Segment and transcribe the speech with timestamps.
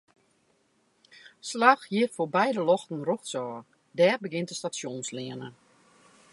[1.49, 3.63] Slach hjir foarby de ljochten rjochtsôf,
[3.97, 5.49] dêr begjint de Stasjonsleane.